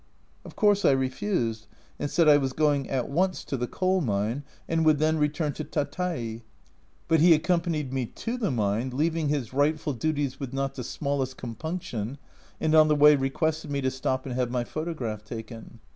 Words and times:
Of 0.43 0.55
course 0.55 0.83
I 0.83 0.93
refused, 0.93 1.67
and 1.99 2.09
said 2.09 2.27
I 2.27 2.37
was 2.37 2.53
going 2.53 2.85
44 2.85 2.85
A 2.85 2.87
Journal 3.01 3.05
from 3.05 3.05
Japan 3.05 3.05
at 3.05 3.17
once 3.27 3.43
to 3.43 3.57
the 3.57 3.67
coal 3.67 4.01
mine, 4.01 4.43
and 4.67 4.83
would 4.83 4.97
then 4.97 5.19
return 5.19 5.53
to 5.53 5.63
Tatai, 5.63 6.41
but 7.07 7.19
he 7.19 7.35
accompanied 7.35 7.93
me 7.93 8.07
to 8.07 8.35
the 8.35 8.49
mine, 8.49 8.89
leaving 8.95 9.29
his 9.29 9.53
rightful 9.53 9.93
duties 9.93 10.39
with 10.39 10.53
not 10.53 10.73
the 10.73 10.83
smallest 10.83 11.37
compunction, 11.37 12.17
and 12.59 12.73
on 12.73 12.87
the 12.87 12.95
way 12.95 13.15
requested 13.15 13.69
me 13.69 13.79
to 13.81 13.91
stop 13.91 14.25
and 14.25 14.33
have 14.33 14.49
my 14.49 14.63
photograph 14.63 15.23
taken. 15.23 15.79